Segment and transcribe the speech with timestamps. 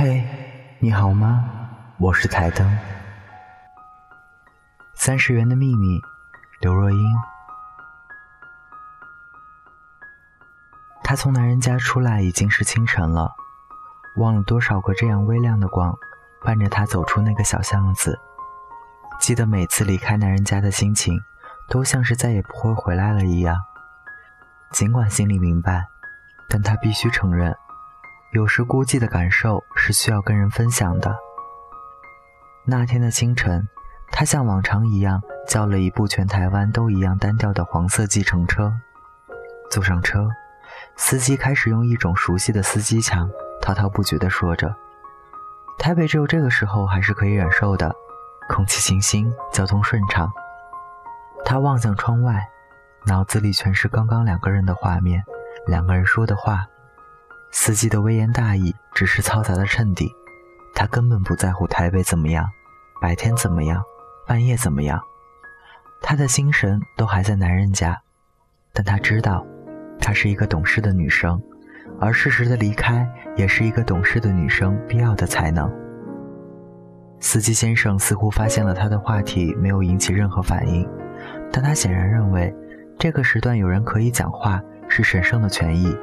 [0.00, 0.24] 嘿，
[0.78, 1.50] 你好吗？
[1.98, 2.78] 我是台灯。
[4.94, 6.00] 三十元的秘密，
[6.60, 7.16] 刘若英。
[11.02, 13.32] 她从男人家出来已经是清晨了，
[14.18, 15.92] 忘了多少个这样微亮的光，
[16.44, 18.16] 伴着她走出那个小巷子。
[19.18, 21.20] 记得每次离开男人家的心情，
[21.68, 23.60] 都像是再也不会回来了一样。
[24.70, 25.88] 尽管心里明白，
[26.48, 27.52] 但她必须承认。
[28.30, 31.16] 有时孤寂的感受是需要跟人分享的。
[32.66, 33.66] 那天的清晨，
[34.12, 38.70] 他像往常一样叫了一部全台湾都一样单调的黄色计程车。
[39.70, 40.28] 坐上车，
[40.94, 43.30] 司机开始用一种熟悉的司机腔
[43.62, 44.76] 滔滔不绝地说着
[45.78, 47.94] ：“台北只有这个时候还是可以忍受的，
[48.50, 50.30] 空气清新，交通顺畅。”
[51.46, 52.46] 他望向窗外，
[53.06, 55.24] 脑子里全是刚刚两个人的画面，
[55.66, 56.66] 两个人说的话。
[57.50, 60.08] 司机的微言大义只是嘈杂的衬底，
[60.74, 62.46] 他根本不在乎台北怎么样，
[63.00, 63.82] 白天怎么样，
[64.26, 65.00] 半夜怎么样，
[66.02, 67.98] 他的心神都还在男人家。
[68.72, 69.44] 但他知道，
[69.98, 71.40] 她是一个懂事的女生，
[71.98, 75.68] 而适时的离开也是一个懂事的女生必要的才能。
[77.18, 80.88] 司机先生似乎发现了他的话题没有引起任何反应，
[81.50, 82.54] 但他显然认为，
[82.98, 85.96] 这个时段有人可以讲话是神圣的权益。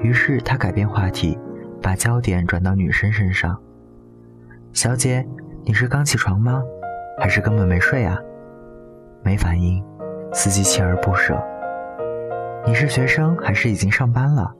[0.00, 1.38] 于是他改变话题，
[1.80, 3.58] 把焦点转到女生身上。
[4.72, 5.26] 小姐，
[5.64, 6.62] 你是刚起床吗？
[7.20, 8.18] 还是根本没睡啊？
[9.22, 9.84] 没反应。
[10.32, 11.40] 司机锲而不舍。
[12.64, 14.50] 你是学生还是已经上班了？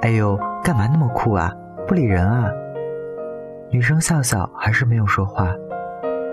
[0.00, 1.52] 哎呦，干嘛那么酷啊？
[1.86, 2.50] 不理人啊？
[3.70, 5.54] 女生笑笑，还是没有说话。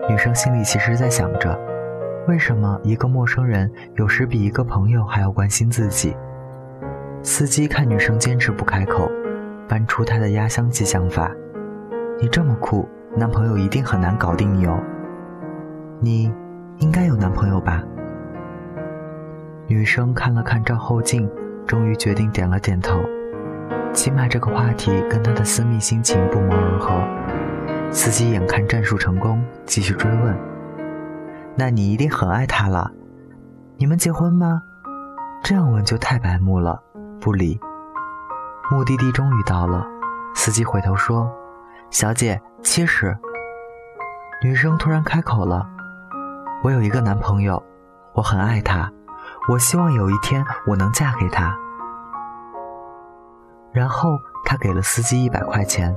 [0.09, 1.59] 女生心里其实在想着，
[2.27, 6.15] 为什么一个陌生人有时比一个朋友还要关心自己？
[7.23, 9.09] 司机看女生坚持不开口，
[9.65, 11.31] 搬出他的压箱计想法
[12.19, 14.77] ：“你这么酷，男朋友一定很难搞定你哦。
[16.01, 16.33] 你
[16.79, 17.81] 应该有男朋友吧？”
[19.67, 21.29] 女生看了看照后镜，
[21.65, 23.01] 终于决定点了点头。
[23.93, 26.93] 起码这个话题跟她的私密心情不谋而合。
[27.89, 30.37] 司机眼看战术成功，继续追问
[31.55, 32.91] ：“那你一定很爱他了？
[33.77, 34.61] 你们结婚吗？”
[35.41, 36.83] 这样问就太白目了。
[37.23, 37.57] 不理。
[38.69, 39.87] 目的地终于到了，
[40.35, 41.31] 司机回头说
[41.89, 43.17] ：“小姐，七十。”
[44.43, 45.65] 女生突然开口了
[46.63, 47.63] ：“我有一个男朋友，
[48.13, 48.91] 我很爱他，
[49.47, 51.57] 我希望有一天我能嫁给他。”
[53.71, 55.95] 然后他给了司机一百块钱，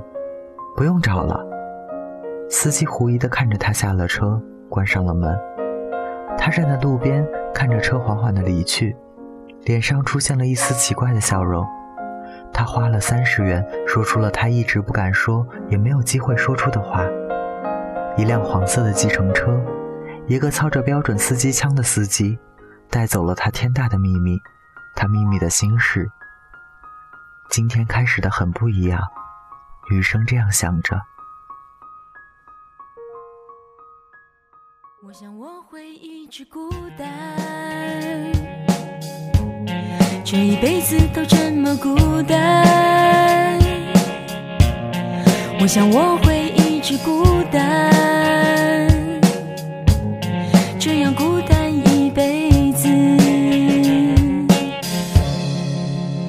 [0.77, 1.45] 不用找了。
[2.49, 5.37] 司机狐疑的看着他下了车，关上了门。
[6.39, 8.97] 他站在路边，看着车缓缓的离去。
[9.67, 11.67] 脸上出现了一丝奇怪的笑容，
[12.53, 17.03] 他花了三十元说出了他一直不敢说也没有机会说出的话。
[18.17, 19.61] 一辆黄色的计程车，
[20.29, 22.39] 一个操着标准司机腔的司机，
[22.89, 24.39] 带走了他天大的秘密，
[24.95, 26.09] 他秘密的心事。
[27.51, 29.03] 今天开始的很不一样，
[29.91, 30.97] 余生这样想着。
[35.03, 38.56] 我想我会一直孤单。
[40.29, 41.95] 这一辈子都这么孤
[42.25, 43.57] 单，
[45.61, 47.23] 我想我会一直孤
[47.53, 48.89] 单，
[50.81, 52.89] 这样孤单一辈子。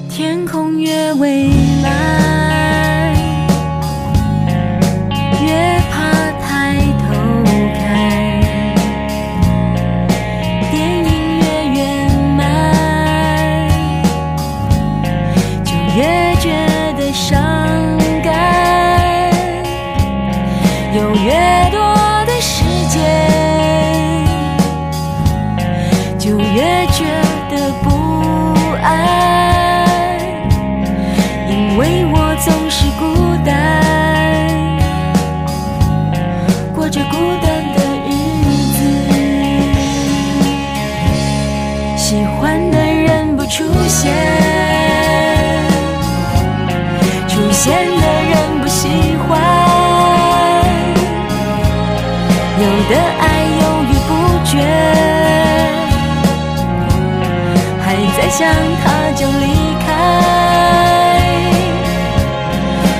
[0.08, 1.50] 天空越蔚
[1.82, 2.27] 蓝。
[47.58, 47.82] 有些人
[48.60, 48.86] 不喜
[49.26, 49.36] 欢，
[52.56, 53.22] 有的爱
[53.58, 54.10] 犹豫不
[54.44, 54.52] 决，
[57.84, 57.84] 还
[58.16, 58.46] 在想
[58.84, 59.42] 他就离
[59.84, 59.90] 开，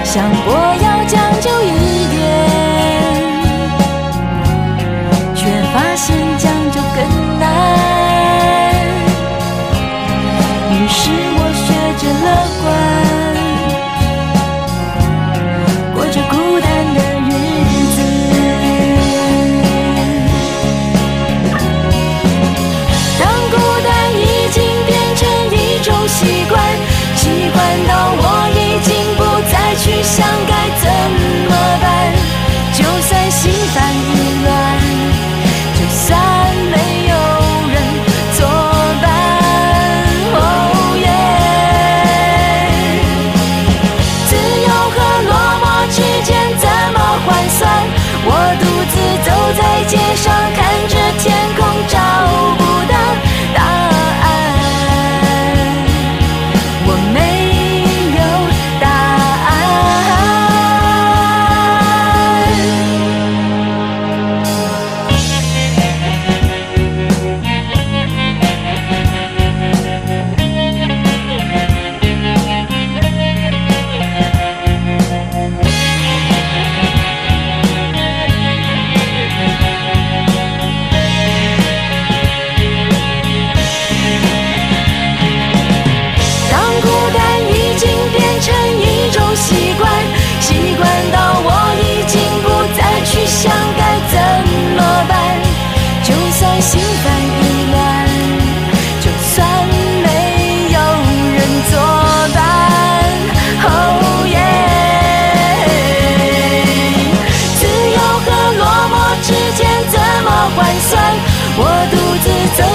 [0.03, 0.49] 想过
[0.83, 2.19] 要将就一点，
[5.37, 5.41] 却
[5.73, 6.99] 发现将就更
[7.39, 7.47] 难。
[10.73, 10.99] 于是
[11.37, 11.67] 我学
[12.01, 12.27] 着乐
[12.65, 12.67] 观，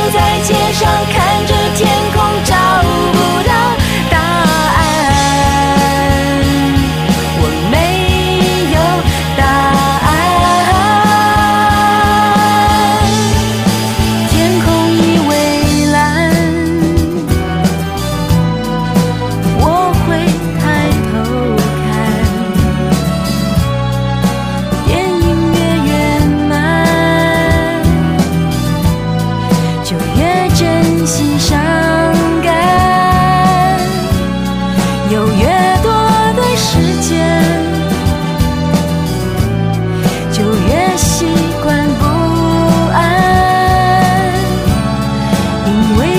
[0.03, 1.12] 走在街上，
[45.65, 46.12] 因为